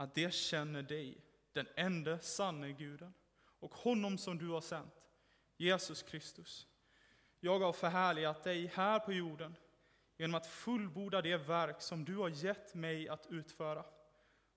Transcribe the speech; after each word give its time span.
att 0.00 0.14
de 0.14 0.30
känner 0.30 0.82
dig, 0.82 1.24
den 1.52 1.66
enda 1.76 2.18
sanne 2.18 2.72
guden, 2.72 3.14
och 3.60 3.74
honom 3.74 4.18
som 4.18 4.38
du 4.38 4.48
har 4.48 4.60
sänt, 4.60 5.04
Jesus 5.56 6.02
Kristus. 6.02 6.66
Jag 7.40 7.60
har 7.60 7.72
förhärligat 7.72 8.44
dig 8.44 8.66
här 8.66 8.98
på 8.98 9.12
jorden 9.12 9.56
genom 10.16 10.34
att 10.34 10.46
fullborda 10.46 11.22
det 11.22 11.36
verk 11.36 11.82
som 11.82 12.04
du 12.04 12.16
har 12.16 12.28
gett 12.28 12.74
mig 12.74 13.08
att 13.08 13.26
utföra. 13.26 13.84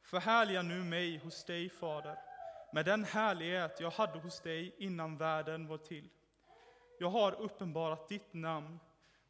Förhärliga 0.02 0.62
nu 0.62 0.84
mig 0.84 1.18
hos 1.18 1.44
dig, 1.44 1.70
Fader, 1.70 2.18
med 2.74 2.86
den 2.86 3.04
härlighet 3.04 3.80
jag 3.80 3.92
hade 3.92 4.20
hos 4.20 4.42
dig 4.42 4.76
innan 4.78 5.18
världen 5.18 5.68
var 5.68 5.78
till. 5.78 6.10
Jag 7.00 7.10
har 7.10 7.42
uppenbarat 7.42 8.10
ditt 8.10 8.34
namn 8.34 8.80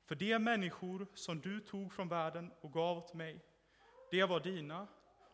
för 0.05 0.15
de 0.15 0.39
människor 0.39 1.07
som 1.13 1.41
du 1.41 1.59
tog 1.59 1.93
från 1.93 2.07
världen 2.07 2.51
och 2.61 2.73
gav 2.73 2.97
åt 2.97 3.13
mig. 3.13 3.45
De 4.11 4.23
var 4.23 4.39
dina, 4.39 4.87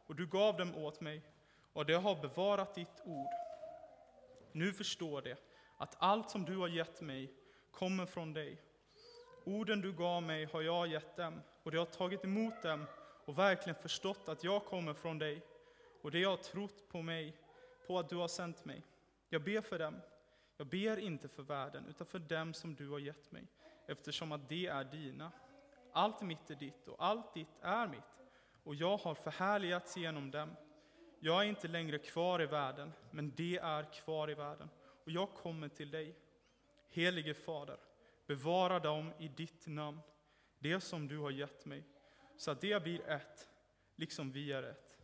och 0.10 0.16
du 0.16 0.28
gav 0.28 0.58
dem 0.58 0.76
åt 0.76 1.02
mig, 1.02 1.22
och 1.74 1.86
de 1.86 1.94
har 1.94 2.16
bevarat 2.16 2.76
ditt 2.76 3.02
ord. 3.06 3.32
Nu 4.52 4.74
förstår 4.74 5.22
de 5.22 5.36
att 5.78 5.96
allt 6.00 6.30
som 6.30 6.46
du 6.46 6.58
har 6.58 6.68
gett 6.68 7.02
mig 7.02 7.34
kommer 7.72 8.06
från 8.06 8.34
dig. 8.34 8.62
Orden 9.46 9.82
du 9.82 9.94
gav 9.94 10.24
mig 10.24 10.46
har 10.46 10.62
jag 10.62 10.88
gett 10.88 11.16
dem, 11.16 11.42
och 11.64 11.72
de 11.72 11.78
har 11.78 11.86
tagit 11.86 12.24
emot 12.24 12.62
dem 12.62 12.86
och 13.26 13.38
verkligen 13.38 13.76
förstått 13.76 14.30
att 14.30 14.44
jag 14.44 14.66
kommer 14.66 14.94
från 14.94 15.20
dig, 15.20 15.42
och 16.02 16.12
de 16.12 16.24
har 16.24 16.38
trott 16.38 16.90
på 16.90 17.02
mig, 17.02 17.38
på 17.88 18.00
att 18.00 18.10
du 18.10 18.16
har 18.16 18.28
sänt 18.28 18.66
mig. 18.66 18.84
Jag 19.30 19.44
ber 19.44 19.62
för 19.62 19.80
dem. 19.80 20.02
Jag 20.58 20.68
ber 20.68 20.98
inte 20.98 21.28
för 21.28 21.44
världen, 21.44 21.86
utan 21.90 22.08
för 22.08 22.20
dem 22.20 22.54
som 22.54 22.76
du 22.76 22.90
har 22.90 23.00
gett 23.00 23.32
mig, 23.32 23.48
eftersom 23.88 24.32
att 24.32 24.50
de 24.50 24.68
är 24.68 24.84
dina. 24.84 25.32
Allt 25.94 26.22
mitt 26.22 26.50
är 26.50 26.56
ditt, 26.56 26.88
och 26.88 27.06
allt 27.06 27.34
ditt 27.34 27.58
är 27.62 27.88
mitt, 27.88 28.19
och 28.64 28.76
jag 28.76 28.98
har 28.98 29.16
förhärligats 29.16 29.98
genom 29.98 30.32
dem. 30.32 30.56
Jag 31.20 31.44
är 31.44 31.50
inte 31.50 31.68
längre 31.68 31.98
kvar 31.98 32.42
i 32.42 32.46
världen, 32.46 32.94
men 33.12 33.34
de 33.36 33.58
är 33.58 33.94
kvar 33.94 34.32
i 34.32 34.34
världen, 34.34 34.70
och 35.04 35.12
jag 35.12 35.34
kommer 35.34 35.68
till 35.68 35.92
dig. 35.92 36.16
Helige 36.90 37.34
Fader, 37.34 37.78
bevara 38.28 38.80
dem 38.80 39.14
i 39.20 39.28
ditt 39.28 39.68
namn, 39.68 40.00
det 40.60 40.82
som 40.82 41.08
du 41.08 41.18
har 41.18 41.32
gett 41.32 41.66
mig, 41.66 41.84
så 42.38 42.52
att 42.52 42.62
de 42.62 42.80
blir 42.80 43.10
ett, 43.10 43.50
liksom 43.96 44.32
vi 44.32 44.52
är 44.52 44.64
ett. 44.64 44.98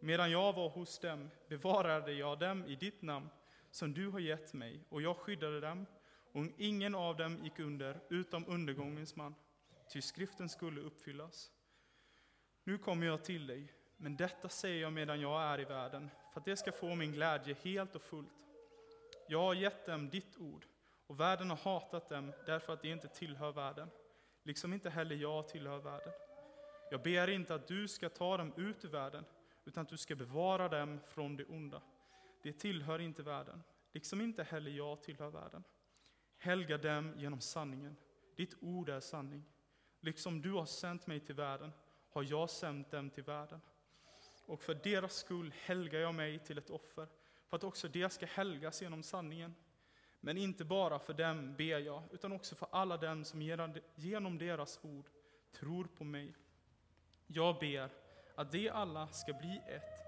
Medan 0.00 0.30
jag 0.30 0.52
var 0.52 0.68
hos 0.68 0.98
dem 0.98 1.30
bevarade 1.48 2.12
jag 2.12 2.38
dem 2.38 2.64
i 2.64 2.74
ditt 2.74 3.02
namn, 3.02 3.28
som 3.70 3.94
du 3.94 4.08
har 4.08 4.20
gett 4.20 4.52
mig, 4.52 4.84
och 4.88 5.02
jag 5.02 5.16
skyddade 5.16 5.60
dem, 5.60 5.86
och 6.32 6.46
ingen 6.56 6.94
av 6.94 7.16
dem 7.16 7.44
gick 7.44 7.58
under, 7.58 8.00
utom 8.08 8.44
undergångens 8.48 9.16
man, 9.16 9.34
ty 9.92 10.02
skriften 10.02 10.48
skulle 10.48 10.80
uppfyllas. 10.80 11.50
Nu 12.64 12.78
kommer 12.78 13.06
jag 13.06 13.24
till 13.24 13.46
dig, 13.46 13.72
men 13.96 14.16
detta 14.16 14.48
säger 14.48 14.82
jag 14.82 14.92
medan 14.92 15.20
jag 15.20 15.42
är 15.42 15.60
i 15.60 15.64
världen, 15.64 16.10
för 16.32 16.40
att 16.40 16.44
det 16.44 16.56
ska 16.56 16.72
få 16.72 16.94
min 16.94 17.12
glädje 17.12 17.56
helt 17.62 17.94
och 17.94 18.02
fullt. 18.02 18.46
Jag 19.28 19.40
har 19.40 19.54
gett 19.54 19.86
dem 19.86 20.10
ditt 20.10 20.36
ord, 20.36 20.66
och 21.06 21.20
världen 21.20 21.50
har 21.50 21.56
hatat 21.56 22.08
dem 22.08 22.32
därför 22.46 22.72
att 22.72 22.82
de 22.82 22.88
inte 22.92 23.08
tillhör 23.08 23.52
världen, 23.52 23.90
liksom 24.42 24.72
inte 24.72 24.90
heller 24.90 25.16
jag 25.16 25.48
tillhör 25.48 25.78
världen. 25.78 26.12
Jag 26.90 27.02
ber 27.02 27.30
inte 27.30 27.54
att 27.54 27.68
du 27.68 27.88
ska 27.88 28.08
ta 28.08 28.36
dem 28.36 28.52
ut 28.56 28.84
ur 28.84 28.88
världen, 28.88 29.24
utan 29.64 29.82
att 29.82 29.88
du 29.88 29.96
ska 29.96 30.16
bevara 30.16 30.68
dem 30.68 31.00
från 31.08 31.36
det 31.36 31.44
onda. 31.44 31.82
Det 32.42 32.52
tillhör 32.52 32.98
inte 32.98 33.22
världen, 33.22 33.62
liksom 33.92 34.20
inte 34.20 34.42
heller 34.42 34.70
jag 34.70 35.02
tillhör 35.02 35.30
världen. 35.30 35.64
Helga 36.38 36.78
dem 36.78 37.14
genom 37.16 37.40
sanningen. 37.40 37.96
Ditt 38.36 38.54
ord 38.60 38.88
är 38.88 39.00
sanning. 39.00 39.44
Liksom 40.00 40.42
du 40.42 40.52
har 40.52 40.66
sänt 40.66 41.06
mig 41.06 41.20
till 41.20 41.34
världen 41.34 41.72
har 42.10 42.22
jag 42.22 42.50
sänt 42.50 42.90
dem 42.90 43.10
till 43.10 43.24
världen. 43.24 43.60
Och 44.46 44.62
för 44.62 44.74
deras 44.74 45.14
skull 45.14 45.54
helgar 45.64 46.00
jag 46.00 46.14
mig 46.14 46.38
till 46.38 46.58
ett 46.58 46.70
offer, 46.70 47.08
för 47.48 47.56
att 47.56 47.64
också 47.64 47.88
de 47.88 48.08
ska 48.08 48.26
helgas 48.26 48.82
genom 48.82 49.02
sanningen. 49.02 49.54
Men 50.20 50.38
inte 50.38 50.64
bara 50.64 50.98
för 50.98 51.14
dem 51.14 51.54
ber 51.56 51.78
jag, 51.78 52.02
utan 52.12 52.32
också 52.32 52.54
för 52.54 52.68
alla 52.72 52.96
dem 52.96 53.24
som 53.24 53.42
genom 53.94 54.38
deras 54.38 54.80
ord 54.82 55.08
tror 55.52 55.84
på 55.84 56.04
mig. 56.04 56.34
Jag 57.26 57.58
ber 57.58 57.90
att 58.34 58.52
de 58.52 58.68
alla 58.68 59.08
ska 59.08 59.32
bli 59.32 59.62
ett, 59.68 60.00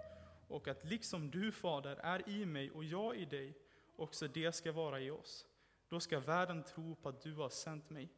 och 0.48 0.69
att 0.69 0.84
liksom 0.84 1.31
du, 1.31 1.53
Fader, 1.53 1.97
är 1.97 2.28
i 2.28 2.47
mig 2.47 2.71
och 2.71 2.84
jag 2.84 3.16
i 3.16 3.25
dig, 3.25 3.54
också 3.97 4.28
det 4.28 4.53
ska 4.53 4.72
vara 4.72 5.00
i 5.00 5.10
oss. 5.10 5.47
Då 5.88 6.00
ska 6.00 6.21
världen 6.21 6.62
tro 6.62 6.94
på 6.94 7.09
att 7.09 7.21
du 7.21 7.34
har 7.34 7.48
sänt 7.48 7.91
mig. 7.91 8.09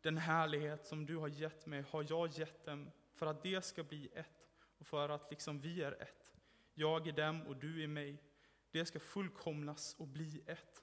Den 0.00 0.18
härlighet 0.18 0.86
som 0.86 1.06
du 1.06 1.16
har 1.16 1.28
gett 1.28 1.66
mig 1.66 1.84
har 1.90 2.06
jag 2.08 2.28
gett 2.28 2.64
dem 2.64 2.90
för 3.22 3.26
att 3.26 3.42
det 3.42 3.64
ska 3.64 3.82
bli 3.82 4.10
ett 4.14 4.56
och 4.78 4.86
för 4.86 5.08
att 5.08 5.30
liksom 5.30 5.60
vi 5.60 5.82
är 5.82 6.02
ett. 6.02 6.32
Jag 6.74 7.06
i 7.06 7.12
dem 7.12 7.46
och 7.46 7.56
du 7.56 7.82
i 7.82 7.86
mig. 7.86 8.22
Det 8.70 8.84
ska 8.84 9.00
fullkomnas 9.00 9.96
och 9.98 10.08
bli 10.08 10.42
ett. 10.46 10.82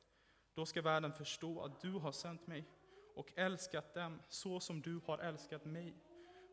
Då 0.54 0.66
ska 0.66 0.82
världen 0.82 1.14
förstå 1.14 1.62
att 1.62 1.82
du 1.82 1.92
har 1.92 2.12
sänt 2.12 2.48
mig 2.48 2.66
och 3.16 3.34
älskat 3.36 3.94
dem 3.94 4.22
så 4.30 4.60
som 4.60 4.82
du 4.82 5.02
har 5.06 5.18
älskat 5.18 5.66
mig. 5.66 5.96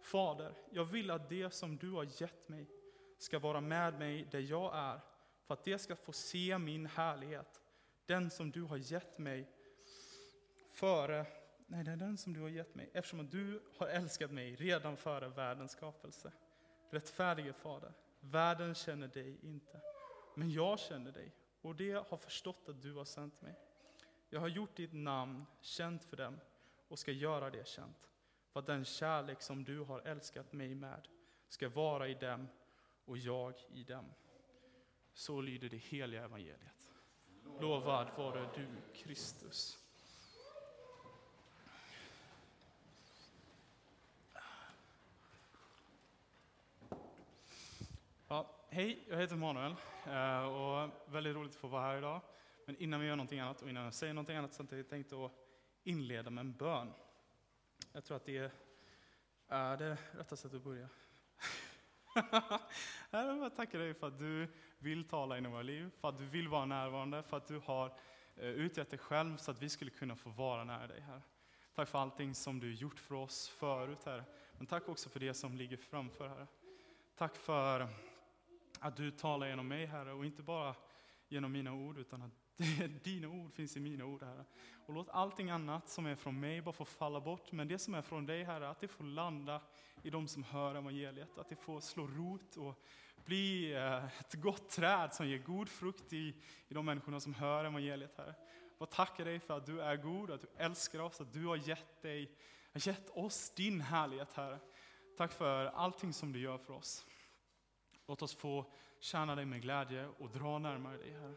Fader, 0.02 0.54
jag 0.70 0.84
vill 0.84 1.10
att 1.10 1.28
det 1.28 1.50
som 1.50 1.76
du 1.76 1.90
har 1.90 2.22
gett 2.22 2.48
mig 2.48 2.70
ska 3.18 3.38
vara 3.38 3.60
med 3.60 3.98
mig 3.98 4.28
där 4.30 4.40
jag 4.40 4.76
är, 4.76 5.00
för 5.44 5.54
att 5.54 5.64
det 5.64 5.78
ska 5.78 5.96
få 5.96 6.12
se 6.12 6.58
min 6.58 6.86
härlighet, 6.86 7.60
den 8.06 8.30
som 8.30 8.50
du 8.50 8.62
har 8.62 8.92
gett 8.92 9.18
mig 9.18 9.50
före 10.70 11.26
Nej, 11.66 11.84
det 11.84 11.90
är 11.90 11.96
den 11.96 12.16
som 12.16 12.32
du 12.32 12.40
har 12.40 12.48
gett 12.48 12.74
mig, 12.74 12.90
eftersom 12.92 13.30
du 13.30 13.62
har 13.78 13.86
älskat 13.86 14.30
mig 14.30 14.54
redan 14.54 14.96
före 14.96 15.28
världens 15.28 15.72
skapelse. 15.72 16.32
Rättfärdige 16.90 17.52
Fader, 17.52 17.92
världen 18.20 18.74
känner 18.74 19.08
dig 19.08 19.38
inte, 19.42 19.80
men 20.34 20.50
jag 20.50 20.78
känner 20.78 21.12
dig, 21.12 21.32
och 21.60 21.76
det 21.76 21.92
har 22.08 22.16
förstått 22.16 22.68
att 22.68 22.82
du 22.82 22.92
har 22.92 23.04
sänt 23.04 23.42
mig. 23.42 23.54
Jag 24.28 24.40
har 24.40 24.48
gjort 24.48 24.76
ditt 24.76 24.92
namn 24.92 25.46
känt 25.60 26.04
för 26.04 26.16
dem 26.16 26.40
och 26.88 26.98
ska 26.98 27.12
göra 27.12 27.50
det 27.50 27.68
känt, 27.68 28.10
för 28.52 28.60
att 28.60 28.66
den 28.66 28.84
kärlek 28.84 29.42
som 29.42 29.64
du 29.64 29.80
har 29.80 30.00
älskat 30.00 30.52
mig 30.52 30.74
med 30.74 31.08
ska 31.48 31.68
vara 31.68 32.08
i 32.08 32.14
dem 32.14 32.48
och 33.04 33.18
jag 33.18 33.54
i 33.72 33.84
dem. 33.84 34.04
Så 35.12 35.40
lyder 35.40 35.68
det 35.68 35.76
heliga 35.76 36.24
evangeliet. 36.24 36.90
Lovad 37.60 38.10
vare 38.16 38.48
du, 38.54 38.66
Kristus. 38.94 39.86
Ja, 48.28 48.46
hej, 48.76 49.04
jag 49.08 49.18
heter 49.18 49.36
Manuel 49.36 49.74
eh, 50.06 50.44
och 50.44 50.90
väldigt 51.06 51.36
roligt 51.36 51.50
att 51.50 51.56
få 51.56 51.68
vara 51.68 51.82
här 51.82 51.98
idag. 51.98 52.20
Men 52.66 52.76
innan 52.76 53.00
vi 53.00 53.06
gör 53.06 53.16
någonting 53.16 53.40
annat 53.40 53.62
och 53.62 53.68
innan 53.68 53.84
jag 53.84 53.94
säger 53.94 54.14
någonting 54.14 54.36
annat 54.36 54.54
så 54.54 54.58
tänkte 54.58 54.76
jag 54.76 54.88
tänkt 54.88 55.12
att 55.12 55.32
inleda 55.84 56.30
med 56.30 56.40
en 56.40 56.52
bön. 56.52 56.92
Jag 57.92 58.04
tror 58.04 58.16
att 58.16 58.24
det 58.24 58.50
är 59.48 59.76
det 59.76 59.96
rätta 60.12 60.36
sättet 60.36 60.56
att 60.56 60.64
börja. 60.64 60.88
jag 63.10 63.56
tackar 63.56 63.78
dig 63.78 63.94
för 63.94 64.06
att 64.06 64.18
du 64.18 64.48
vill 64.78 65.08
tala 65.08 65.38
inom 65.38 65.52
våra 65.52 65.62
liv, 65.62 65.90
för 66.00 66.08
att 66.08 66.18
du 66.18 66.26
vill 66.26 66.48
vara 66.48 66.64
närvarande, 66.64 67.22
för 67.22 67.36
att 67.36 67.46
du 67.46 67.58
har 67.58 67.86
eh, 68.36 68.48
utgett 68.48 68.90
dig 68.90 68.98
själv 68.98 69.36
så 69.36 69.50
att 69.50 69.62
vi 69.62 69.68
skulle 69.68 69.90
kunna 69.90 70.16
få 70.16 70.30
vara 70.30 70.64
nära 70.64 70.86
dig 70.86 71.00
här. 71.00 71.22
Tack 71.74 71.88
för 71.88 71.98
allting 71.98 72.34
som 72.34 72.60
du 72.60 72.74
gjort 72.74 72.98
för 72.98 73.14
oss 73.14 73.48
förut, 73.48 74.04
här. 74.04 74.24
Men 74.58 74.66
tack 74.66 74.88
också 74.88 75.08
för 75.08 75.20
det 75.20 75.34
som 75.34 75.56
ligger 75.56 75.76
framför, 75.76 76.28
här. 76.28 76.46
Tack 77.16 77.36
för 77.36 77.88
att 78.80 78.96
du 78.96 79.10
talar 79.10 79.46
genom 79.48 79.68
mig, 79.68 79.86
Herre, 79.86 80.12
och 80.12 80.26
inte 80.26 80.42
bara 80.42 80.74
genom 81.28 81.52
mina 81.52 81.72
ord, 81.72 81.98
utan 81.98 82.22
att 82.22 82.32
dina 83.04 83.28
ord 83.28 83.52
finns 83.52 83.76
i 83.76 83.80
mina 83.80 84.04
ord, 84.04 84.22
Herre. 84.22 84.44
Och 84.86 84.94
låt 84.94 85.08
allting 85.08 85.50
annat 85.50 85.88
som 85.88 86.06
är 86.06 86.14
från 86.14 86.40
mig 86.40 86.62
bara 86.62 86.72
få 86.72 86.84
falla 86.84 87.20
bort, 87.20 87.52
men 87.52 87.68
det 87.68 87.78
som 87.78 87.94
är 87.94 88.02
från 88.02 88.26
dig, 88.26 88.44
Herre, 88.44 88.68
att 88.68 88.80
det 88.80 88.88
får 88.88 89.04
landa 89.04 89.60
i 90.02 90.10
de 90.10 90.28
som 90.28 90.44
hör 90.44 90.74
evangeliet, 90.74 91.38
att 91.38 91.48
det 91.48 91.56
får 91.56 91.80
slå 91.80 92.06
rot 92.06 92.56
och 92.56 92.82
bli 93.24 93.74
eh, 93.74 94.04
ett 94.20 94.34
gott 94.34 94.68
träd 94.68 95.14
som 95.14 95.28
ger 95.28 95.38
god 95.38 95.68
frukt 95.68 96.12
i, 96.12 96.34
i 96.68 96.74
de 96.74 96.86
människorna 96.86 97.20
som 97.20 97.34
hör 97.34 97.64
evangeliet, 97.64 98.16
Herre. 98.16 98.34
Jag 98.78 98.90
tackar 98.90 99.24
dig 99.24 99.40
för 99.40 99.56
att 99.56 99.66
du 99.66 99.80
är 99.80 99.96
god, 99.96 100.30
att 100.30 100.40
du 100.40 100.48
älskar 100.56 101.00
oss, 101.00 101.20
att 101.20 101.32
du 101.32 101.46
har 101.46 101.56
gett, 101.56 102.02
dig, 102.02 102.36
gett 102.74 103.10
oss 103.10 103.50
din 103.50 103.80
härlighet, 103.80 104.32
Herre. 104.32 104.58
Tack 105.16 105.32
för 105.32 105.66
allting 105.66 106.12
som 106.12 106.32
du 106.32 106.40
gör 106.40 106.58
för 106.58 106.74
oss. 106.74 107.06
Låt 108.08 108.22
oss 108.22 108.34
få 108.34 108.72
tjäna 109.00 109.34
dig 109.34 109.44
med 109.44 109.62
glädje 109.62 110.06
och 110.06 110.30
dra 110.30 110.58
närmare 110.58 110.96
dig, 110.96 111.10
Herre. 111.10 111.36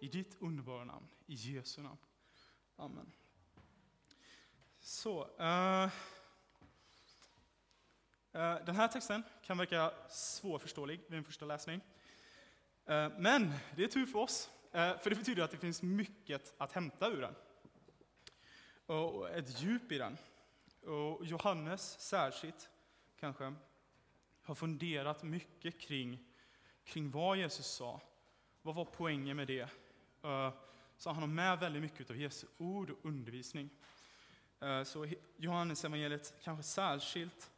I 0.00 0.08
ditt 0.08 0.36
underbara 0.40 0.84
namn, 0.84 1.08
i 1.26 1.34
Jesu 1.34 1.82
namn. 1.82 1.98
Amen. 2.76 3.12
Så, 4.80 5.22
uh, 5.22 5.90
uh, 8.34 8.64
den 8.66 8.76
här 8.76 8.88
texten 8.88 9.22
kan 9.42 9.58
verka 9.58 9.92
svårförståelig 10.08 11.00
vid 11.08 11.18
en 11.18 11.24
första 11.24 11.46
läsning. 11.46 11.80
Uh, 12.90 13.18
men 13.18 13.52
det 13.76 13.84
är 13.84 13.88
tur 13.88 14.06
för 14.06 14.18
oss, 14.18 14.50
för 14.72 15.10
det 15.10 15.16
betyder 15.16 15.42
att 15.42 15.50
det 15.50 15.56
finns 15.56 15.82
mycket 15.82 16.54
att 16.58 16.72
hämta 16.72 17.08
ur 17.08 17.20
den. 17.20 17.34
Och 18.86 19.30
ett 19.30 19.60
djup 19.62 19.92
i 19.92 19.98
den. 19.98 20.18
Och 20.82 21.26
Johannes 21.26 22.00
särskilt, 22.00 22.68
kanske, 23.16 23.54
har 24.48 24.54
funderat 24.54 25.22
mycket 25.22 25.80
kring, 25.80 26.18
kring 26.84 27.10
vad 27.10 27.36
Jesus 27.36 27.66
sa. 27.66 28.00
Vad 28.62 28.74
var 28.74 28.84
poängen 28.84 29.36
med 29.36 29.46
det? 29.46 29.68
Eh, 30.22 30.52
så 30.96 31.10
han 31.10 31.22
har 31.22 31.26
med 31.26 31.58
väldigt 31.58 31.82
mycket 31.82 32.10
av 32.10 32.16
Jesu 32.16 32.46
ord 32.56 32.90
och 32.90 32.98
undervisning. 33.02 33.70
Eh, 34.60 34.82
så 34.82 35.08
Johannes 35.36 35.84
evangeliet 35.84 36.34
kanske 36.42 36.62
särskilt 36.62 37.50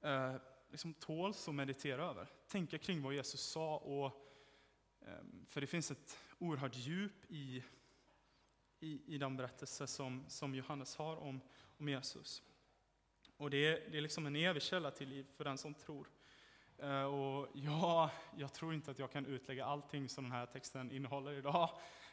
eh, 0.00 0.34
liksom 0.70 0.94
tåls 0.94 1.48
att 1.48 1.54
meditera 1.54 2.04
över. 2.04 2.26
Tänka 2.48 2.78
kring 2.78 3.02
vad 3.02 3.14
Jesus 3.14 3.40
sa. 3.40 3.76
Och, 3.76 4.30
ehm, 5.06 5.46
för 5.48 5.60
det 5.60 5.66
finns 5.66 5.90
ett 5.90 6.18
oerhört 6.38 6.76
djup 6.76 7.24
i, 7.28 7.62
i, 8.80 9.14
i 9.14 9.18
den 9.18 9.36
berättelse 9.36 9.86
som, 9.86 10.24
som 10.28 10.54
Johannes 10.54 10.96
har 10.96 11.16
om, 11.16 11.40
om 11.78 11.88
Jesus. 11.88 12.42
Och 13.36 13.50
det 13.50 13.66
är, 13.66 13.90
det 13.90 13.98
är 13.98 14.02
liksom 14.02 14.26
en 14.26 14.36
evig 14.36 14.62
källa 14.62 14.90
till 14.90 15.08
liv 15.08 15.26
för 15.36 15.44
den 15.44 15.58
som 15.58 15.74
tror. 15.74 16.06
Eh, 16.78 17.04
och 17.04 17.48
ja, 17.54 18.10
jag 18.36 18.52
tror 18.52 18.74
inte 18.74 18.90
att 18.90 18.98
jag 18.98 19.10
kan 19.10 19.26
utlägga 19.26 19.64
allting 19.64 20.08
som 20.08 20.24
den 20.24 20.32
här 20.32 20.46
texten 20.46 20.92
innehåller 20.92 21.32
idag. 21.32 21.70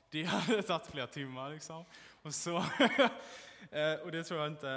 Det 0.09 0.23
hade 0.23 0.63
tagit 0.63 0.87
flera 0.87 1.07
timmar. 1.07 1.49
Liksom. 1.49 1.85
Och, 2.21 2.35
så, 2.35 2.57
eh, 3.71 3.93
och 4.03 4.11
det 4.11 4.23
tror 4.23 4.39
jag 4.39 4.51
inte, 4.51 4.67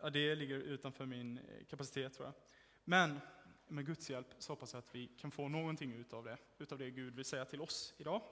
ja, 0.00 0.10
det 0.10 0.34
ligger 0.34 0.56
utanför 0.56 1.06
min 1.06 1.38
eh, 1.38 1.64
kapacitet 1.64 2.14
tror 2.14 2.26
jag. 2.26 2.34
Men 2.84 3.20
med 3.68 3.86
Guds 3.86 4.10
hjälp 4.10 4.26
så 4.38 4.52
hoppas 4.52 4.72
jag 4.72 4.78
att 4.78 4.94
vi 4.94 5.06
kan 5.06 5.30
få 5.30 5.48
någonting 5.48 5.92
utav 5.92 6.24
det, 6.24 6.36
utav 6.58 6.78
det 6.78 6.90
Gud 6.90 7.14
vill 7.14 7.24
säga 7.24 7.44
till 7.44 7.60
oss 7.60 7.94
idag. 7.98 8.22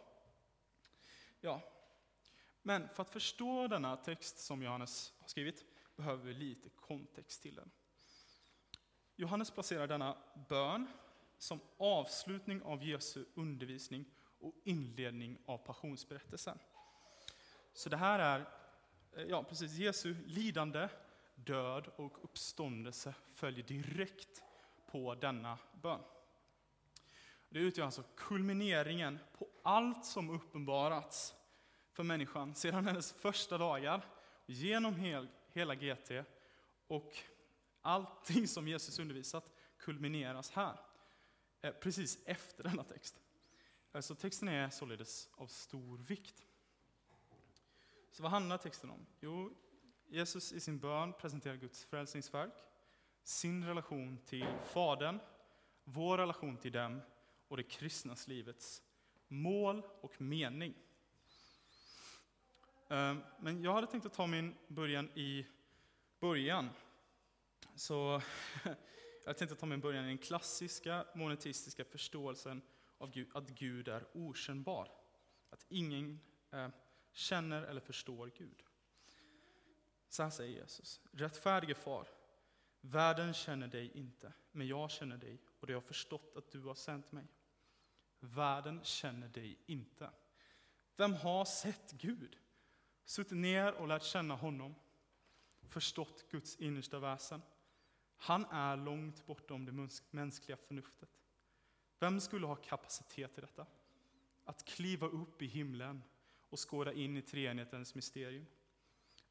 Ja, 1.41 1.62
men 2.62 2.88
för 2.88 3.02
att 3.02 3.11
förstå 3.11 3.69
denna 3.69 3.96
text 3.96 4.38
som 4.38 4.62
Johannes 4.62 5.12
har 5.19 5.29
skrivit 5.29 5.64
behöver 5.96 6.25
vi 6.25 6.34
lite 6.34 6.69
kontext 6.69 7.43
till 7.43 7.55
den. 7.55 7.70
Johannes 9.20 9.50
placerar 9.50 9.87
denna 9.87 10.17
bön 10.49 10.87
som 11.38 11.61
avslutning 11.79 12.62
av 12.62 12.85
Jesu 12.85 13.25
undervisning 13.35 14.05
och 14.41 14.55
inledning 14.65 15.38
av 15.47 15.59
passionsberättelsen. 15.59 16.59
Så 17.73 17.88
det 17.88 17.97
här 17.97 18.19
är 18.19 18.41
eh, 19.17 19.23
ja, 19.23 19.43
precis, 19.43 19.73
Jesu 19.73 20.15
lidande, 20.26 20.88
död 21.35 21.88
och 21.97 22.25
uppståndelse 22.25 23.15
följer 23.35 23.65
direkt 23.65 24.43
på 24.87 25.15
denna 25.15 25.59
bön. 25.82 26.00
Det 27.49 27.59
utgör 27.59 27.85
alltså 27.85 28.03
kulmineringen 28.17 29.19
på 29.38 29.49
allt 29.62 30.05
som 30.05 30.31
uppenbarats 30.31 31.35
för 31.93 32.03
människan 32.03 32.55
sedan 32.55 32.87
hennes 32.87 33.12
första 33.12 33.59
dagar, 33.59 34.05
genom 34.47 34.97
hel, 34.97 35.29
hela 35.53 35.75
GT 35.75 36.11
och 36.87 37.19
allting 37.82 38.48
som 38.48 38.69
Jesus 38.69 38.98
undervisat 38.98 39.52
kulmineras 39.78 40.50
här, 40.50 40.80
eh, 41.60 41.72
precis 41.72 42.19
efter 42.26 42.62
denna 42.64 42.84
text. 42.84 43.20
Eh, 43.92 44.00
så 44.00 44.14
texten 44.14 44.48
är 44.48 44.70
således 44.70 45.28
av 45.32 45.46
stor 45.46 45.98
vikt. 45.98 46.46
Så 48.10 48.22
vad 48.22 48.32
handlar 48.32 48.58
texten 48.58 48.90
om? 48.90 49.06
Jo, 49.20 49.56
Jesus 50.06 50.52
i 50.52 50.60
sin 50.60 50.78
bön 50.78 51.12
presenterar 51.12 51.56
Guds 51.56 51.84
frälsningsverk, 51.84 52.54
sin 53.22 53.64
relation 53.64 54.19
till 54.26 54.46
Fadern, 54.64 55.20
vår 55.84 56.19
relation 56.19 56.56
till 56.56 56.72
dem 56.72 57.00
och 57.48 57.56
det 57.56 57.62
kristnas 57.62 58.28
livets 58.28 58.82
mål 59.28 59.82
och 60.00 60.20
mening. 60.20 60.74
Eh, 62.88 63.16
men 63.38 63.62
jag 63.62 63.72
hade 63.72 63.86
tänkt 63.86 64.06
att 64.06 64.14
ta 64.14 64.26
min 64.26 64.54
början 64.69 65.10
i 65.14 65.46
början. 66.20 66.70
Så 67.78 68.22
jag 69.25 69.36
tänkte 69.36 69.56
ta 69.56 69.66
min 69.66 69.80
början 69.80 70.04
i 70.04 70.08
den 70.08 70.19
klassiska 70.19 71.06
monetistiska 71.14 71.84
förståelsen 71.84 72.62
av 72.98 73.10
Gud, 73.10 73.28
att 73.34 73.48
Gud 73.48 73.88
är 73.88 74.06
okännbar. 74.12 74.90
Att 75.50 75.66
ingen 75.69 76.20
eh, 76.50 76.69
känner 77.12 77.62
eller 77.62 77.80
förstår 77.80 78.30
Gud. 78.38 78.62
Så 80.08 80.22
här 80.22 80.30
säger 80.30 80.60
Jesus. 80.60 81.00
Rättfärdige 81.12 81.75
far, 81.75 82.08
världen 82.80 83.34
känner 83.34 83.69
dig 83.69 83.90
inte, 83.94 84.32
men 84.52 84.66
jag 84.66 84.90
känner 84.90 85.16
dig 85.16 85.42
och 85.60 85.66
det 85.66 85.72
har 85.72 85.81
förstått 85.81 86.36
att 86.36 86.50
du 86.50 86.60
har 86.60 86.74
sänt 86.74 87.12
mig. 87.12 87.26
Världen 88.20 88.81
känner 88.84 89.28
dig 89.28 89.58
inte. 89.66 90.10
Vem 90.96 91.14
har 91.14 91.44
sett 91.44 91.92
Gud? 91.92 92.36
Suttit 93.04 93.38
ner 93.38 93.72
och 93.72 93.88
lärt 93.88 94.02
känna 94.02 94.34
honom? 94.34 94.74
Förstått 95.69 96.24
Guds 96.31 96.56
innersta 96.56 96.98
väsen? 96.98 97.42
Han 98.19 98.44
är 98.44 98.76
långt 98.76 99.26
bortom 99.26 99.65
det 99.65 99.88
mänskliga 100.11 100.56
förnuftet. 100.56 101.11
Vem 101.99 102.20
skulle 102.20 102.47
ha 102.47 102.56
kapacitet 102.56 103.35
till 103.35 103.43
detta? 103.43 103.67
Att 104.44 104.65
kliva 104.65 105.06
upp 105.06 105.43
i 105.43 105.47
himlen 105.47 106.03
och 106.49 106.70
skåda 106.70 106.93
in 106.93 107.17
i 107.17 107.23
treenighetens 107.23 107.94
mysterium. 107.94 108.47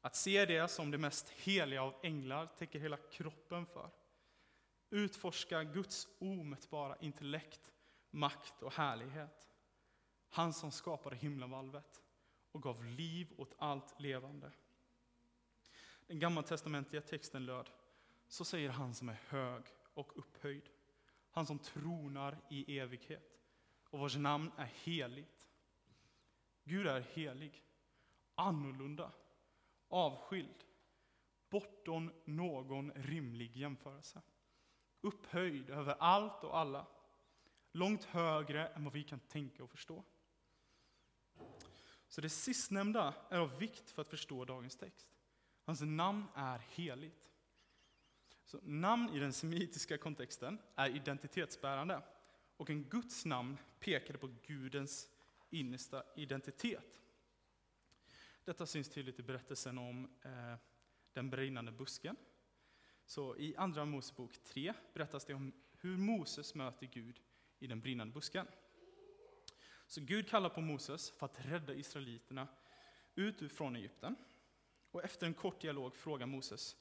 Att 0.00 0.16
se 0.16 0.44
det 0.44 0.68
som 0.68 0.90
det 0.90 0.98
mest 0.98 1.28
heliga 1.28 1.82
av 1.82 1.94
änglar 2.02 2.46
täcker 2.46 2.78
hela 2.78 2.96
kroppen 2.96 3.66
för. 3.66 3.90
Utforska 4.90 5.64
Guds 5.64 6.08
omätbara 6.18 6.96
intellekt, 7.00 7.72
makt 8.10 8.62
och 8.62 8.72
härlighet. 8.72 9.48
Han 10.28 10.52
som 10.52 10.70
skapade 10.70 11.16
himlavalvet 11.16 12.02
och 12.52 12.62
gav 12.62 12.84
liv 12.84 13.32
åt 13.36 13.54
allt 13.58 14.00
levande. 14.00 14.52
Den 16.06 16.18
gammaltestamentliga 16.18 17.02
texten 17.02 17.46
löd, 17.46 17.70
så 18.28 18.44
säger 18.44 18.70
han 18.70 18.94
som 18.94 19.08
är 19.08 19.20
hög 19.28 19.62
och 19.94 20.18
upphöjd, 20.18 20.68
han 21.30 21.46
som 21.46 21.58
tronar 21.58 22.38
i 22.48 22.78
evighet 22.78 23.38
och 23.90 23.98
vars 23.98 24.16
namn 24.16 24.50
är 24.56 24.72
heligt. 24.84 25.48
Gud 26.64 26.86
är 26.86 27.00
helig, 27.00 27.64
annorlunda, 28.34 29.12
avskild, 29.88 30.64
bortom 31.50 32.12
någon 32.24 32.92
rimlig 32.92 33.56
jämförelse. 33.56 34.22
Upphöjd 35.00 35.70
över 35.70 35.94
allt 35.98 36.44
och 36.44 36.58
alla, 36.58 36.86
långt 37.72 38.04
högre 38.04 38.68
än 38.68 38.84
vad 38.84 38.92
vi 38.92 39.04
kan 39.04 39.20
tänka 39.20 39.64
och 39.64 39.70
förstå. 39.70 40.04
Så 42.08 42.20
det 42.20 42.30
sistnämnda 42.30 43.14
är 43.28 43.38
av 43.38 43.58
vikt 43.58 43.90
för 43.90 44.02
att 44.02 44.08
förstå 44.08 44.44
dagens 44.44 44.76
text. 44.76 45.08
Hans 45.64 45.80
namn 45.80 46.24
är 46.34 46.58
heligt. 46.58 47.27
Så 48.48 48.60
namn 48.62 49.10
i 49.10 49.18
den 49.18 49.32
semitiska 49.32 49.98
kontexten 49.98 50.58
är 50.74 50.96
identitetsbärande. 50.96 52.02
Och 52.56 52.70
en 52.70 52.84
Guds 52.84 53.24
namn 53.24 53.58
pekade 53.80 54.18
på 54.18 54.30
Gudens 54.46 55.10
innersta 55.50 56.02
identitet. 56.16 57.00
Detta 58.44 58.66
syns 58.66 58.88
tydligt 58.88 59.18
i 59.18 59.22
berättelsen 59.22 59.78
om 59.78 60.10
eh, 60.22 60.54
den 61.12 61.30
brinnande 61.30 61.72
busken. 61.72 62.16
Så 63.06 63.36
I 63.36 63.56
Andra 63.56 63.84
Mosebok 63.84 64.38
3 64.42 64.74
berättas 64.92 65.24
det 65.24 65.34
om 65.34 65.52
hur 65.80 65.96
Moses 65.96 66.54
möter 66.54 66.86
Gud 66.86 67.20
i 67.58 67.66
den 67.66 67.80
brinnande 67.80 68.14
busken. 68.14 68.46
Så 69.86 70.00
Gud 70.00 70.28
kallar 70.28 70.48
på 70.48 70.60
Moses 70.60 71.10
för 71.10 71.26
att 71.26 71.46
rädda 71.46 71.74
israeliterna 71.74 72.48
ut 73.14 73.52
från 73.52 73.76
Egypten. 73.76 74.16
Och 74.90 75.04
efter 75.04 75.26
en 75.26 75.34
kort 75.34 75.60
dialog 75.60 75.96
frågar 75.96 76.26
Moses, 76.26 76.76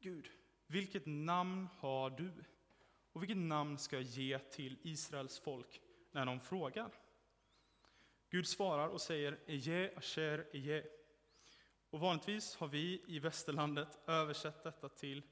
Gud, 0.00 0.30
vilket 0.66 1.06
namn 1.06 1.68
har 1.78 2.10
du? 2.10 2.32
Och 3.12 3.22
vilket 3.22 3.36
namn 3.36 3.78
ska 3.78 3.96
jag 3.96 4.02
ge 4.02 4.38
till 4.38 4.78
Israels 4.82 5.38
folk 5.38 5.80
när 6.10 6.26
de 6.26 6.40
frågar? 6.40 6.90
Gud 8.30 8.46
svarar 8.46 8.88
och 8.88 9.00
säger 9.00 9.38
Eje 9.46 9.92
Asher 9.96 10.46
Eje. 10.52 10.86
Och 11.90 12.00
vanligtvis 12.00 12.56
har 12.56 12.68
vi 12.68 13.02
i 13.06 13.18
västerlandet 13.18 13.98
översatt 14.06 14.62
detta 14.62 14.88
till 14.88 15.22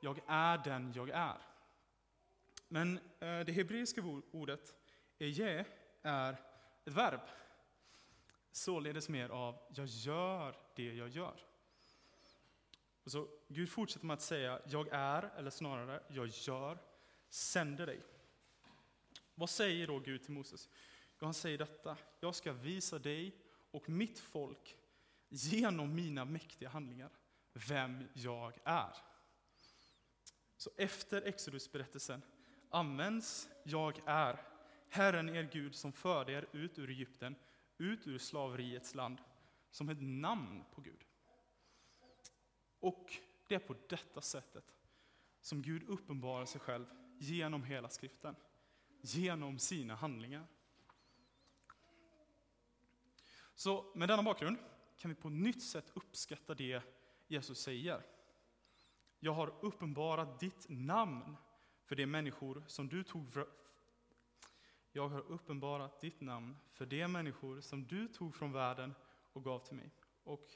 Jag 0.00 0.20
är 0.26 0.58
den 0.58 0.92
jag 0.92 1.10
är. 1.10 1.38
Men 2.68 2.98
eh, 2.98 3.40
det 3.40 3.52
hebreiska 3.52 4.02
ordet 4.30 4.74
Eje 5.18 5.64
är 6.02 6.32
ett 6.84 6.92
verb. 6.92 7.20
Således 8.50 9.08
mer 9.08 9.28
av 9.28 9.58
jag 9.74 9.86
gör 9.86 10.56
det 10.74 10.94
jag 10.94 11.08
gör. 11.08 11.47
Och 13.08 13.12
så 13.12 13.28
Gud 13.48 13.68
fortsätter 13.68 14.06
med 14.06 14.14
att 14.14 14.22
säga, 14.22 14.60
jag 14.66 14.88
är, 14.92 15.30
eller 15.36 15.50
snarare, 15.50 16.02
jag 16.08 16.26
gör, 16.26 16.78
sänder 17.28 17.86
dig. 17.86 18.00
Vad 19.34 19.50
säger 19.50 19.86
då 19.86 19.98
Gud 19.98 20.22
till 20.22 20.32
Moses? 20.32 20.68
Jo, 21.20 21.24
han 21.24 21.34
säger 21.34 21.58
detta, 21.58 21.96
jag 22.20 22.34
ska 22.34 22.52
visa 22.52 22.98
dig 22.98 23.36
och 23.70 23.88
mitt 23.88 24.18
folk 24.18 24.76
genom 25.28 25.94
mina 25.94 26.24
mäktiga 26.24 26.68
handlingar 26.68 27.10
vem 27.52 28.08
jag 28.12 28.58
är. 28.64 28.96
Så 30.56 30.70
efter 30.76 31.22
Exodusberättelsen 31.22 32.22
används 32.70 33.48
jag 33.62 34.00
är, 34.06 34.42
Herren 34.88 35.28
er 35.28 35.48
Gud 35.52 35.74
som 35.74 35.92
förde 35.92 36.32
er 36.32 36.46
ut 36.52 36.78
ur 36.78 36.90
Egypten, 36.90 37.36
ut 37.78 38.06
ur 38.06 38.18
slaveriets 38.18 38.94
land, 38.94 39.18
som 39.70 39.88
ett 39.88 40.02
namn 40.02 40.64
på 40.74 40.80
Gud. 40.80 41.07
Och 42.80 43.16
det 43.48 43.54
är 43.54 43.58
på 43.58 43.74
detta 43.88 44.20
sättet 44.20 44.74
som 45.40 45.62
Gud 45.62 45.88
uppenbarar 45.88 46.44
sig 46.44 46.60
själv 46.60 46.86
genom 47.18 47.64
hela 47.64 47.88
skriften. 47.88 48.36
genom 49.00 49.58
sina 49.58 49.94
handlingar. 49.94 50.46
Så 53.54 53.92
med 53.94 54.08
denna 54.08 54.22
bakgrund 54.22 54.58
kan 54.96 55.08
vi 55.08 55.14
på 55.14 55.28
nytt 55.28 55.62
sätt 55.62 55.90
uppskatta 55.94 56.54
det 56.54 56.82
Jesus 57.26 57.58
säger. 57.60 58.02
Jag 59.18 59.32
har 59.32 59.54
uppenbarat 59.60 60.40
ditt 60.40 60.66
namn 60.68 61.36
för 61.84 61.96
de 61.96 62.06
människor 62.06 62.64
som 62.66 62.88
du 62.88 63.04
tog 63.04 63.32
för... 63.32 63.48
Jag 64.92 65.08
har 65.08 65.20
uppenbarat 65.20 66.00
ditt 66.00 66.20
namn 66.20 66.56
för 66.72 66.86
de 66.86 67.08
människor 67.08 67.60
som 67.60 67.86
du 67.86 68.08
tog 68.08 68.34
från 68.34 68.52
världen 68.52 68.94
och 69.32 69.44
gav 69.44 69.58
till 69.58 69.76
mig. 69.76 69.90
Och 70.22 70.48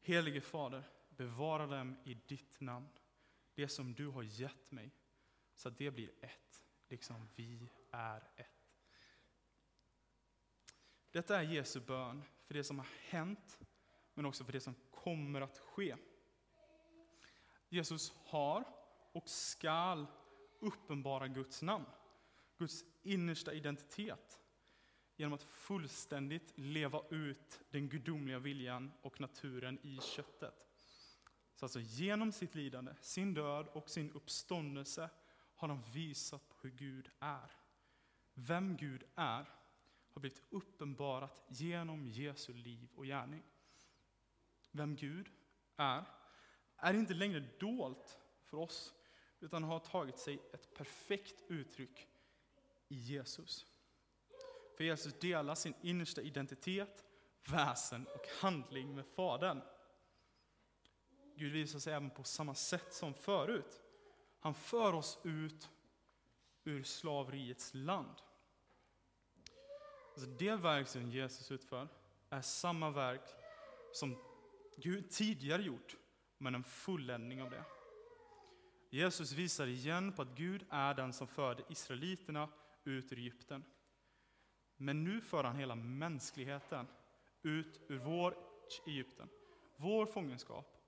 helige 0.00 0.40
Fader, 0.40 0.84
bevara 1.20 1.66
dem 1.66 1.96
i 2.04 2.14
ditt 2.14 2.60
namn, 2.60 2.88
det 3.54 3.68
som 3.68 3.94
du 3.94 4.06
har 4.06 4.22
gett 4.22 4.70
mig, 4.70 4.90
så 5.54 5.68
att 5.68 5.78
det 5.78 5.90
blir 5.90 6.10
ett, 6.20 6.64
liksom 6.88 7.28
vi 7.34 7.70
är 7.90 8.28
ett. 8.36 8.76
Detta 11.10 11.38
är 11.38 11.42
Jesu 11.42 11.80
bön 11.80 12.22
för 12.46 12.54
det 12.54 12.64
som 12.64 12.78
har 12.78 12.86
hänt, 13.08 13.58
men 14.14 14.26
också 14.26 14.44
för 14.44 14.52
det 14.52 14.60
som 14.60 14.74
kommer 14.90 15.40
att 15.40 15.58
ske. 15.58 15.96
Jesus 17.68 18.12
har 18.24 18.64
och 19.12 19.28
skall 19.28 20.06
uppenbara 20.60 21.28
Guds 21.28 21.62
namn, 21.62 21.86
Guds 22.58 22.84
innersta 23.02 23.52
identitet, 23.52 24.40
genom 25.16 25.32
att 25.32 25.42
fullständigt 25.42 26.52
leva 26.58 27.02
ut 27.10 27.60
den 27.70 27.88
gudomliga 27.88 28.38
viljan 28.38 28.92
och 29.02 29.20
naturen 29.20 29.78
i 29.82 29.98
köttet. 30.00 30.69
Så 31.60 31.66
alltså 31.66 31.80
genom 31.80 32.32
sitt 32.32 32.54
lidande, 32.54 32.94
sin 33.00 33.34
död 33.34 33.68
och 33.72 33.90
sin 33.90 34.12
uppståndelse 34.12 35.10
har 35.54 35.68
han 35.68 35.82
visat 35.92 36.48
på 36.48 36.56
hur 36.60 36.70
Gud 36.70 37.10
är. 37.18 37.50
Vem 38.34 38.76
Gud 38.76 39.04
är 39.14 39.50
har 40.12 40.20
blivit 40.20 40.42
uppenbarat 40.50 41.44
genom 41.48 42.06
Jesu 42.06 42.52
liv 42.52 42.88
och 42.94 43.04
gärning. 43.04 43.42
Vem 44.70 44.96
Gud 44.96 45.30
är, 45.76 46.04
är 46.76 46.94
inte 46.94 47.14
längre 47.14 47.44
dolt 47.58 48.18
för 48.44 48.56
oss, 48.56 48.94
utan 49.40 49.64
har 49.64 49.78
tagit 49.78 50.18
sig 50.18 50.42
ett 50.52 50.74
perfekt 50.74 51.42
uttryck 51.48 52.08
i 52.88 52.94
Jesus. 52.94 53.66
För 54.76 54.84
Jesus 54.84 55.18
delar 55.18 55.54
sin 55.54 55.74
innersta 55.82 56.22
identitet, 56.22 57.04
väsen 57.50 58.06
och 58.06 58.26
handling 58.40 58.94
med 58.94 59.06
Fadern. 59.06 59.62
Gud 61.40 61.52
visar 61.52 61.78
sig 61.78 61.92
även 61.92 62.10
på 62.10 62.24
samma 62.24 62.54
sätt 62.54 62.94
som 62.94 63.14
förut. 63.14 63.80
Han 64.40 64.54
för 64.54 64.92
oss 64.92 65.18
ut 65.24 65.70
ur 66.64 66.82
slaveriets 66.82 67.74
land. 67.74 68.16
Alltså 70.14 70.30
det 70.30 70.56
verk 70.56 70.88
som 70.88 71.10
Jesus 71.10 71.50
utför 71.50 71.88
är 72.30 72.40
samma 72.40 72.90
verk 72.90 73.22
som 73.92 74.16
Gud 74.76 75.10
tidigare 75.10 75.62
gjort, 75.62 75.96
men 76.38 76.54
en 76.54 76.64
fulländning 76.64 77.42
av 77.42 77.50
det. 77.50 77.64
Jesus 78.90 79.32
visar 79.32 79.66
igen 79.66 80.12
på 80.12 80.22
att 80.22 80.36
Gud 80.36 80.66
är 80.70 80.94
den 80.94 81.12
som 81.12 81.26
förde 81.26 81.62
israeliterna 81.68 82.48
ut 82.84 83.12
ur 83.12 83.18
Egypten. 83.18 83.64
Men 84.76 85.04
nu 85.04 85.20
för 85.20 85.44
han 85.44 85.56
hela 85.56 85.74
mänskligheten 85.74 86.86
ut 87.42 87.80
ur 87.88 87.98
vår 87.98 88.36
Egypten, 88.86 89.28
vår 89.76 90.06
fångenskap 90.06 90.79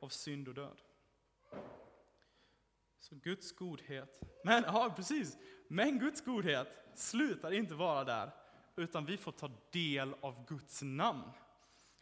av 0.00 0.08
synd 0.08 0.48
och 0.48 0.54
död. 0.54 0.80
Så 2.98 3.14
Guds 3.14 3.52
godhet, 3.52 4.20
men 4.44 4.62
ja 4.62 4.92
precis, 4.96 5.38
men 5.68 5.98
Guds 5.98 6.20
godhet 6.20 6.68
slutar 6.94 7.52
inte 7.52 7.74
vara 7.74 8.04
där, 8.04 8.30
utan 8.76 9.06
vi 9.06 9.16
får 9.16 9.32
ta 9.32 9.50
del 9.70 10.14
av 10.20 10.46
Guds 10.46 10.82
namn. 10.82 11.30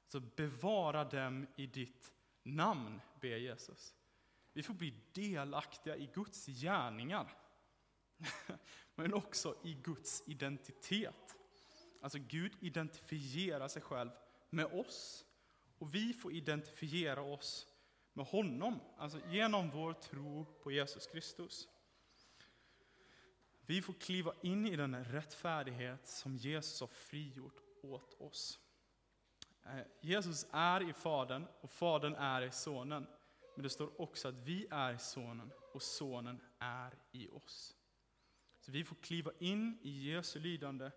Så 0.08 0.20
bevara 0.20 1.04
dem 1.04 1.46
i 1.56 1.66
ditt 1.66 2.12
namn, 2.42 3.00
ber 3.20 3.36
Jesus. 3.36 3.94
Vi 4.52 4.62
får 4.62 4.74
bli 4.74 4.94
delaktiga 5.12 5.96
i 5.96 6.10
Guds 6.14 6.46
gärningar, 6.46 7.32
men 8.94 9.14
också 9.14 9.56
i 9.64 9.74
Guds 9.74 10.22
identitet. 10.26 11.36
Alltså 12.00 12.18
Gud 12.18 12.52
identifierar 12.60 13.68
sig 13.68 13.82
själv 13.82 14.10
med 14.50 14.66
oss, 14.66 15.24
och 15.78 15.94
vi 15.94 16.12
får 16.12 16.32
identifiera 16.32 17.22
oss 17.22 17.66
med 18.14 18.26
honom, 18.26 18.80
alltså 18.96 19.20
genom 19.30 19.70
vår 19.70 19.92
tro 19.92 20.44
på 20.62 20.72
Jesus 20.72 21.06
Kristus. 21.06 21.68
Vi 23.66 23.82
får 23.82 23.92
kliva 23.92 24.34
in 24.42 24.66
i 24.66 24.76
den 24.76 25.04
rättfärdighet 25.04 26.06
som 26.06 26.36
Jesus 26.36 26.80
har 26.80 26.88
frigjort 26.88 27.60
åt 27.82 28.20
oss. 28.20 28.58
Eh, 29.64 29.80
Jesus 30.00 30.46
är 30.50 30.90
i 30.90 30.92
Fadern 30.92 31.46
och 31.60 31.70
Fadern 31.70 32.14
är 32.14 32.42
i 32.42 32.50
Sonen. 32.50 33.06
Men 33.54 33.62
det 33.62 33.70
står 33.70 34.00
också 34.00 34.28
att 34.28 34.34
vi 34.34 34.66
är 34.70 34.94
i 34.94 34.98
Sonen 34.98 35.52
och 35.72 35.82
Sonen 35.82 36.40
är 36.58 36.94
i 37.12 37.28
oss. 37.28 37.76
Så 38.60 38.72
vi 38.72 38.84
får 38.84 38.96
kliva 38.96 39.30
in 39.38 39.78
i 39.82 40.12
Jesu 40.12 40.40
lidande, 40.40 40.90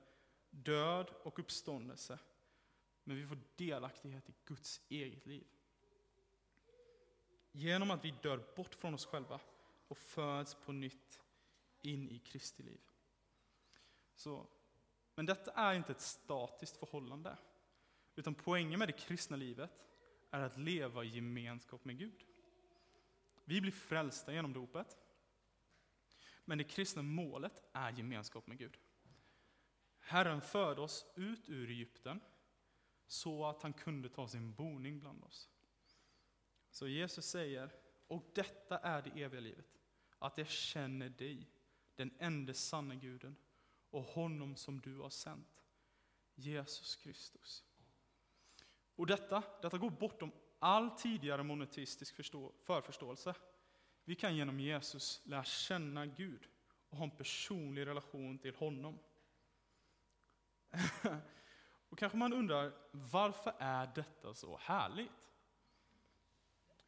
död 0.49 1.09
och 1.23 1.39
uppståndelse. 1.39 2.19
Men 3.03 3.15
vi 3.15 3.27
får 3.27 3.39
delaktighet 3.55 4.29
i 4.29 4.33
Guds 4.45 4.81
eget 4.89 5.25
liv. 5.25 5.47
Genom 7.51 7.91
att 7.91 8.05
vi 8.05 8.11
dör 8.11 8.53
bort 8.55 8.75
från 8.75 8.93
oss 8.93 9.05
själva 9.05 9.39
och 9.87 9.97
föds 9.97 10.55
på 10.55 10.71
nytt 10.71 11.23
in 11.81 12.09
i 12.09 12.19
Kristi 12.19 12.63
liv. 12.63 12.81
Så, 14.15 14.47
men 15.15 15.25
detta 15.25 15.51
är 15.51 15.73
inte 15.73 15.91
ett 15.91 16.01
statiskt 16.01 16.77
förhållande. 16.77 17.37
Utan 18.15 18.35
poängen 18.35 18.79
med 18.79 18.87
det 18.87 18.93
kristna 18.93 19.37
livet 19.37 19.71
är 20.31 20.41
att 20.41 20.57
leva 20.57 21.03
i 21.03 21.07
gemenskap 21.07 21.85
med 21.85 21.97
Gud. 21.97 22.25
Vi 23.45 23.61
blir 23.61 23.71
frälsta 23.71 24.33
genom 24.33 24.53
dopet. 24.53 24.97
Men 26.45 26.57
det 26.57 26.63
kristna 26.63 27.01
målet 27.01 27.63
är 27.73 27.91
gemenskap 27.91 28.47
med 28.47 28.57
Gud. 28.57 28.77
Herren 29.99 30.41
förde 30.41 30.81
oss 30.81 31.05
ut 31.15 31.49
ur 31.49 31.69
Egypten 31.69 32.21
så 33.07 33.45
att 33.45 33.61
han 33.61 33.73
kunde 33.73 34.09
ta 34.09 34.27
sin 34.27 34.53
boning 34.53 34.99
bland 34.99 35.23
oss. 35.23 35.49
Så 36.77 36.87
Jesus 36.87 37.25
säger, 37.25 37.69
och 38.07 38.31
detta 38.35 38.77
är 38.77 39.01
det 39.01 39.21
eviga 39.21 39.41
livet, 39.41 39.79
att 40.19 40.37
jag 40.37 40.47
känner 40.47 41.09
dig, 41.09 41.51
den 41.95 42.11
enda 42.19 42.53
sanna 42.53 42.95
guden, 42.95 43.35
och 43.89 44.03
honom 44.03 44.55
som 44.55 44.81
du 44.81 44.99
har 44.99 45.09
sänt, 45.09 45.63
Jesus 46.35 46.95
Kristus. 46.95 47.63
Och 48.95 49.07
detta, 49.07 49.43
detta 49.61 49.77
går 49.77 49.89
bortom 49.89 50.31
all 50.59 50.89
tidigare 50.89 51.43
monoteistisk 51.43 52.15
förförståelse. 52.65 53.33
Vi 54.03 54.15
kan 54.15 54.35
genom 54.35 54.59
Jesus 54.59 55.21
lära 55.25 55.43
känna 55.43 56.05
Gud 56.05 56.47
och 56.89 56.97
ha 56.97 57.03
en 57.03 57.17
personlig 57.17 57.85
relation 57.85 58.39
till 58.39 58.55
honom. 58.55 58.99
och 61.89 61.97
kanske 61.97 62.17
man 62.17 62.33
undrar, 62.33 62.73
varför 62.91 63.53
är 63.59 63.91
detta 63.95 64.33
så 64.33 64.57
härligt? 64.57 65.11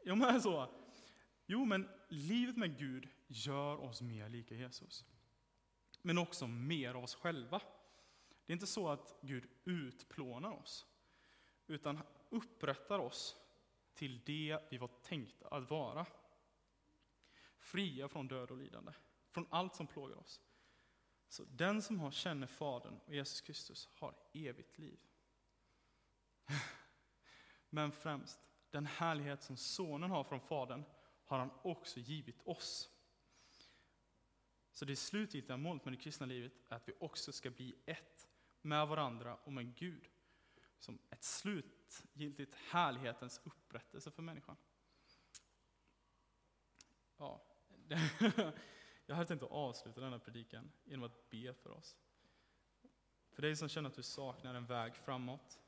Jo 0.04 0.16
men 0.16 0.42
så, 0.42 0.70
jo 1.46 1.66
men 1.66 1.90
livet 2.10 2.58
med 2.58 2.78
Gud 2.78 3.10
gör 3.28 3.78
oss 3.78 4.02
mer 4.02 4.30
lika 4.30 4.56
Jesus. 4.56 5.06
Men 6.02 6.18
också 6.18 6.48
mer 6.48 6.94
av 6.94 7.04
oss 7.04 7.16
själva. 7.16 7.62
Det 8.46 8.52
är 8.52 8.56
inte 8.56 8.68
så 8.68 8.90
att 8.90 9.16
Gud 9.22 9.50
utplånar 9.64 10.52
oss, 10.52 10.86
utan 11.68 12.00
upprättar 12.30 13.00
oss 13.00 13.38
till 13.94 14.22
det 14.26 14.60
vi 14.70 14.78
var 14.78 14.88
tänkta 14.88 15.48
att 15.48 15.70
vara. 15.70 16.06
Fria 17.58 18.08
från 18.08 18.28
död 18.28 18.52
och 18.52 18.58
lidande, 18.58 18.92
från 19.32 19.48
allt 19.50 19.76
som 19.76 19.88
plågar 19.88 20.16
oss. 20.16 20.42
Så 21.28 21.44
den 21.44 21.82
som 21.82 22.00
har 22.00 22.12
känner 22.12 22.48
Fadern 22.48 23.00
och 23.06 23.16
Jesus 23.16 23.42
Kristus 23.42 23.90
har 23.94 24.16
evigt 24.34 24.78
liv. 24.78 25.00
Men 27.70 27.92
främst, 27.92 28.49
den 28.72 28.86
härlighet 28.86 29.44
som 29.44 29.58
Sonen 29.58 30.12
har 30.12 30.24
från 30.24 30.40
Fadern 30.40 30.84
har 31.26 31.40
han 31.40 31.52
också 31.62 32.00
givit 32.00 32.42
oss. 32.48 32.90
Så 34.72 34.86
det 34.86 34.96
slutgiltiga 34.96 35.58
målet 35.58 35.86
med 35.86 35.94
det 35.94 35.98
kristna 35.98 36.26
livet 36.26 36.54
är 36.70 36.76
att 36.76 36.88
vi 36.88 36.94
också 37.00 37.32
ska 37.32 37.50
bli 37.50 37.76
ett 37.86 38.28
med 38.62 38.88
varandra 38.88 39.36
och 39.36 39.54
med 39.54 39.76
Gud. 39.76 40.10
Som 40.80 41.00
ett 41.10 41.24
slutgiltigt 41.24 42.56
härlighetens 42.56 43.42
upprättelse 43.44 44.12
för 44.12 44.22
människan. 44.22 44.58
Ja, 47.18 47.46
jag 49.06 49.16
hade 49.16 49.28
tänkt 49.28 49.44
att 49.44 49.52
avsluta 49.52 50.02
denna 50.02 50.20
predikan 50.20 50.72
genom 50.84 51.06
att 51.06 51.30
be 51.30 51.54
för 51.54 51.70
oss. 51.72 51.98
För 53.32 53.42
dig 53.42 53.56
som 53.56 53.70
känner 53.70 53.90
att 53.90 53.96
du 53.96 54.04
saknar 54.04 54.56
en 54.56 54.66
väg 54.66 54.96
framåt 54.96 55.60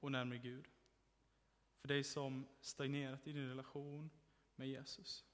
och 0.00 0.12
närmare 0.12 0.38
Gud. 0.38 0.64
För 1.84 1.88
dig 1.88 2.04
som 2.04 2.46
stagnerat 2.60 3.26
i 3.26 3.32
din 3.32 3.48
relation 3.48 4.10
med 4.56 4.68
Jesus. 4.68 5.24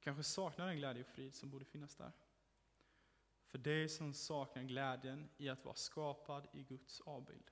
Kanske 0.00 0.22
saknar 0.22 0.66
den 0.66 0.76
glädje 0.76 1.02
och 1.02 1.08
frid 1.08 1.34
som 1.34 1.50
borde 1.50 1.64
finnas 1.64 1.96
där. 1.96 2.12
För 3.46 3.58
dig 3.58 3.88
som 3.88 4.14
saknar 4.14 4.62
glädjen 4.62 5.28
i 5.36 5.48
att 5.48 5.64
vara 5.64 5.74
skapad 5.74 6.46
i 6.52 6.62
Guds 6.62 7.00
avbild. 7.00 7.50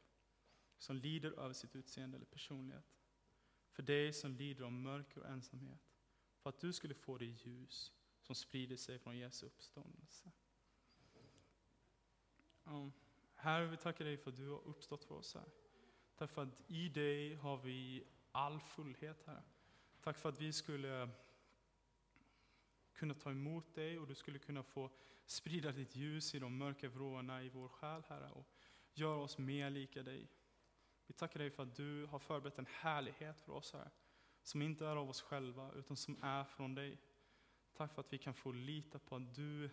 Som 0.79 0.97
lider 0.97 1.31
över 1.31 1.53
sitt 1.53 1.77
utseende 1.77 2.17
eller 2.17 2.27
personlighet. 2.27 2.97
För 3.71 3.83
dig 3.83 4.13
som 4.13 4.35
lider 4.35 4.65
av 4.65 4.73
mörker 4.73 5.21
och 5.21 5.29
ensamhet. 5.29 5.93
För 6.39 6.51
att 6.51 6.61
du 6.61 6.73
skulle 6.73 6.95
få 6.95 7.19
det 7.19 7.27
ljus 7.27 7.93
som 8.21 8.35
sprider 8.35 8.77
sig 8.77 8.99
från 8.99 9.19
Jesu 9.19 9.47
uppståndelse. 9.47 10.33
Um, 12.65 12.93
Herre, 13.35 13.67
vi 13.67 13.77
tackar 13.77 14.05
dig 14.05 14.17
för 14.17 14.31
att 14.31 14.37
du 14.37 14.49
har 14.49 14.69
uppstått 14.69 15.05
för 15.05 15.15
oss 15.15 15.35
här. 15.35 15.49
Tack 16.21 16.31
för 16.31 16.43
att 16.43 16.71
i 16.71 16.89
dig 16.89 17.35
har 17.35 17.57
vi 17.57 18.05
all 18.33 18.61
fullhet, 18.61 19.23
Herre. 19.27 19.43
Tack 20.01 20.19
för 20.19 20.29
att 20.29 20.41
vi 20.41 20.53
skulle 20.53 21.11
kunna 22.93 23.15
ta 23.15 23.31
emot 23.31 23.75
dig 23.75 23.99
och 23.99 24.07
du 24.07 24.15
skulle 24.15 24.39
kunna 24.39 24.63
få 24.63 24.91
sprida 25.27 25.73
ditt 25.73 25.97
ljus 25.97 26.35
i 26.35 26.39
de 26.39 26.59
mörka 26.59 26.89
vrårna 26.89 27.43
i 27.43 27.49
vår 27.49 27.69
själ, 27.69 28.03
Herre, 28.09 28.31
och 28.31 28.47
göra 28.93 29.17
oss 29.17 29.39
mer 29.39 29.71
lika 29.71 30.03
dig. 30.03 30.29
Vi 31.07 31.15
tackar 31.15 31.41
dig 31.41 31.51
för 31.51 31.63
att 31.63 31.77
du 31.77 32.07
har 32.07 32.19
förberett 32.19 32.59
en 32.59 32.69
härlighet 32.71 33.41
för 33.41 33.53
oss, 33.53 33.73
Herre, 33.73 33.91
som 34.43 34.63
inte 34.63 34.87
är 34.87 34.97
av 34.97 35.11
oss 35.11 35.23
själva, 35.23 35.73
utan 35.73 35.97
som 35.97 36.17
är 36.23 36.45
från 36.45 36.75
dig. 36.75 36.99
Tack 37.73 37.95
för 37.95 38.01
att 38.01 38.13
vi 38.13 38.19
kan 38.19 38.35
få 38.35 38.53
lita 38.53 38.99
på 38.99 39.17
att 39.17 39.35
du 39.35 39.71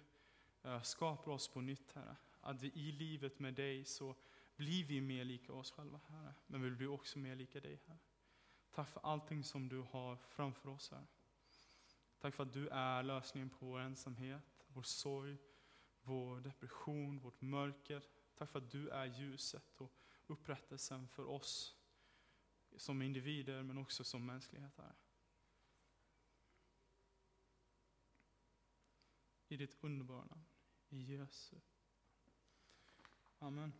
eh, 0.63 0.81
skapar 0.81 1.31
oss 1.31 1.47
på 1.47 1.61
nytt, 1.61 1.91
Herre. 1.91 2.15
Att 2.41 2.61
vi 2.61 2.67
i 2.67 2.91
livet 2.91 3.39
med 3.39 3.53
dig 3.53 3.85
så 3.85 4.15
blir 4.57 4.83
vi 4.83 5.01
mer 5.01 5.23
lika 5.23 5.53
oss 5.53 5.71
själva, 5.71 5.99
Herre. 6.07 6.33
Men 6.47 6.61
vi 6.61 6.71
blir 6.71 6.87
också 6.87 7.19
mer 7.19 7.35
lika 7.35 7.59
dig, 7.59 7.79
Herre. 7.85 7.99
Tack 8.71 8.89
för 8.89 9.01
allting 9.05 9.43
som 9.43 9.69
du 9.69 9.81
har 9.81 10.15
framför 10.15 10.69
oss, 10.69 10.91
Herre. 10.91 11.07
Tack 12.19 12.35
för 12.35 12.43
att 12.43 12.53
du 12.53 12.67
är 12.67 13.03
lösningen 13.03 13.49
på 13.49 13.65
vår 13.65 13.79
ensamhet, 13.79 14.65
vår 14.67 14.83
sorg, 14.83 15.37
vår 16.01 16.39
depression, 16.39 17.19
vårt 17.19 17.41
mörker. 17.41 18.03
Tack 18.35 18.49
för 18.49 18.59
att 18.59 18.71
du 18.71 18.89
är 18.89 19.05
ljuset 19.05 19.81
och 19.81 19.91
upprättelsen 20.27 21.07
för 21.07 21.25
oss 21.25 21.75
som 22.77 23.01
individer 23.01 23.63
men 23.63 23.77
också 23.77 24.03
som 24.03 24.25
mänsklighet. 24.25 24.77
Herre. 24.77 24.95
I 29.47 29.57
ditt 29.57 29.77
underbara 29.81 30.25
namn, 30.25 30.45
i 30.89 31.15
Jesu. 31.15 31.57
Amen. 33.39 33.73